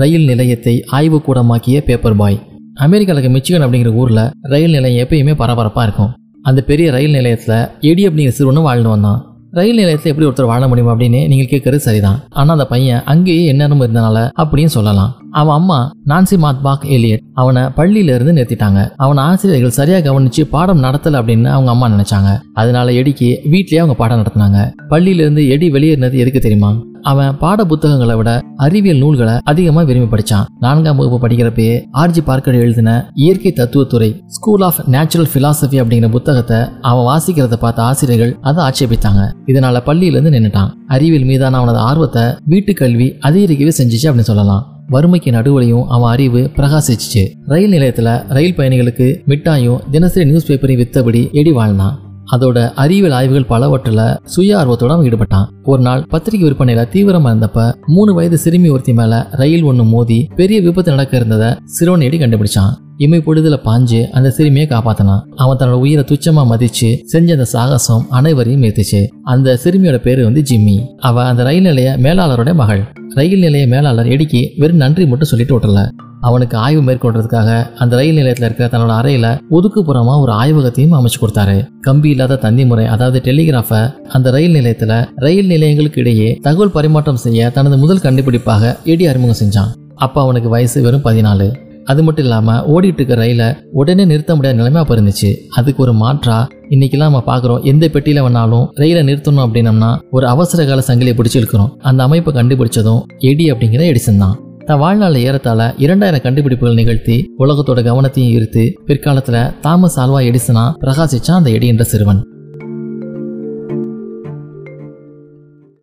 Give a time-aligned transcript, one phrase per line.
[0.00, 2.36] ரயில் நிலையத்தை ஆய்வுக்கூடமாக்கிய பேப்பர் பாய்
[2.74, 4.20] அமெரிக்காவில் மிச்சிகன் அப்படிங்கிற ஊரில்
[4.52, 6.10] ரயில் நிலையம் எப்பயுமே பரபரப்பாக இருக்கும்.
[6.42, 7.54] அந்த பெரிய ரயில் நிலையத்தில்
[7.90, 9.20] எடி அப்படிங்கிற சிறுவனும் வாழ்ந்து வந்தான்.
[9.50, 12.18] ரயில் நிலையத்தில் எப்படி ஒருத்தர் வாழ முடியும் அப்படின்னு நீங்கள் கேட்கறது சரிதான்.
[12.28, 15.12] ஆனால் அந்த பையன் அங்கேயே எந்நேரமும் இருந்தனால அப்படின்னு சொல்லலாம்.
[15.40, 17.22] அவன் அம்மா நான்சி மாத்பாக் எலியட்.
[17.34, 18.80] அவனை பள்ளியிலிருந்து நிறுத்திட்டாங்க.
[18.96, 22.30] அவன் ஆசிரியர்கள் சரியாக கவனிச்சு பாடம் நடத்தல அப்படின்னு அவங்க அம்மா நினைச்சாங்க.
[22.54, 24.60] அதனால எடிக்கு வீட்லயே அவங்க பாடம் நடத்தினாங்க.
[24.90, 26.70] பள்ளியிலிருந்து எடி வெளியேறினது எதுக்கு தெரியுமா?
[27.02, 30.46] அவன் பாட புத்தகங்களை விட அறிவியல் நூல்களை அதிகமா விரும்பி படிச்சான்.
[30.60, 37.06] நான்காம் வகுப்பு படிக்கிறப்பயே ஆர்ஜி பார்க்கர் எழுதின இயற்கை தத்துவத்துறை ஸ்கூல் ஆஃப் நேச்சுரல் பிலாசபி அப்படிங்கிற புத்தகத்தை அவன்
[37.10, 39.24] வாசிக்கிறத பார்த்த ஆசிரியர்கள் அதை ஆட்சேபித்தாங்க.
[39.46, 40.72] இதனால பள்ளியிலிருந்து நின்னுட்டான்.
[40.88, 44.64] அறிவியல் மீதான அவனது ஆர்வத்தை வீட்டு கல்வி அதிகரிக்கவே செஞ்சிச்சு அப்படின்னு சொல்லலாம்.
[44.88, 47.32] வறுமைக்கு நடுவுலையும் அவன் அறிவு பிரகாசிச்சுச்சு.
[47.46, 51.98] ரயில் நிலையத்துல ரயில் பயணிகளுக்கு மிட்டாயும் தினசரி நியூஸ் பேப்பரையும் வித்தபடி எடி வாழ்ந்தான்.
[52.32, 55.48] அதோட அறிவியல் ஆய்வுகள் பலவற்றில் சுய ஆர்வத்தோட அவன் ஈடுபட்டான்.
[55.62, 60.60] ஒரு நாள் பத்திரிகை விற்பனையில தீவிரமா இருந்தப்ப மூணு வயது சிறுமி ஒருத்தி மேல ரயில் ஒன்று மோதி பெரிய
[60.60, 62.84] விபத்து நடக்க இருந்ததை சிறுவன் எடி கண்டுபிடிச்சான்.
[62.98, 65.22] இமை பொழுதுல பாஞ்சு அந்த சிறுமியை காப்பாத்தினான்.
[65.36, 70.76] அவன் தன்னோட உயிரை துச்சமா மதிச்சு செஞ்ச அந்த சாகசம் அனைவரையும் ஏத்துச்சு அந்த சிறுமியோட பேரு வந்து ஜிம்மி.
[70.98, 72.82] அவ அந்த ரயில் நிலைய மேலாளரோட மகள்.
[73.14, 75.88] ரயில் நிலைய மேலாளர் எடிக்கு வெறும் நன்றி மட்டும் சொல்லிட்டு விட்டல
[76.20, 81.66] அவனுக்கு ஆய்வு மேற்கொள்றதுக்காக அந்த ரயில் நிலையத்தில் இருக்கிற தன்னோட அறையில ஒதுக்குப்புறமா ஒரு ஆய்வகத்தையும் அமைச்சு கொடுத்தாரு.
[81.80, 87.50] கம்பி இல்லாத தந்தி முறை அதாவது டெலிகிராஃப அந்த ரயில் நிலையத்துல ரயில் நிலையங்களுக்கு இடையே தகவல் பரிமாற்றம் செய்ய
[87.50, 89.72] தனது முதல் கண்டுபிடிப்பாக எடி அறிமுகம் செஞ்சான்.
[89.94, 91.64] அப்ப அவனுக்கு வயசு வெறும் பதினாலு.
[91.90, 93.42] அது மட்டும் இல்லாமல் ஓடிட்டு இருக்க ரயில
[93.80, 95.30] உடனே நிறுத்த முடியாத நிலைமை அப்போ இருந்துச்சு.
[95.58, 96.36] அதுக்கு ஒரு மாற்றா
[96.70, 102.02] இன்னைக்கெல்லாம் நம்ம பார்க்குறோம் எந்த பெட்டியில் வேணாலும் ரயிலை நிறுத்தணும் அப்படின்னம்னா ஒரு அவசர கால சங்கிலியை பிடிச்சிருக்கிறோம் அந்த
[102.02, 104.36] அமைப்பை கண்டுபிடிச்சதும் எடி அப்படிங்கிற எடிசன் தான்.
[104.68, 111.50] தன் வாழ்நாளில் ஏறத்தாழ இரண்டாயிரம் கண்டுபிடிப்புகள் நிகழ்த்தி உலகத்தோட கவனத்தையும் ஈர்த்து பிற்காலத்துல தாமஸ் ஆல்வா எடிசனா பிரகாசிச்சான் அந்த
[111.50, 112.22] எடி என்ற சிறுவன்.